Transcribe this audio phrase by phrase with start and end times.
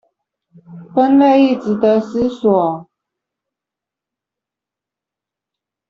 [0.95, 2.89] 分類亦値得思索